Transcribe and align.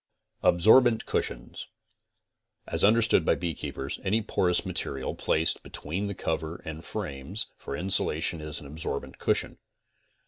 ABSORBENT 0.41 1.05
CUSHIONS 1.05 1.67
As 2.65 2.83
understood 2.83 3.23
by 3.23 3.35
beekeepers 3.35 3.99
any 4.03 4.23
porous 4.23 4.65
material 4.65 5.13
placed 5.13 5.61
be 5.61 5.69
tween 5.69 6.07
the 6.07 6.15
cover 6.15 6.59
and 6.65 6.83
frames 6.83 7.45
for 7.55 7.75
insulation 7.75 8.41
is 8.41 8.59
an 8.59 8.65
absorbent 8.65 9.19
cush 9.19 9.43
ion. 9.45 9.59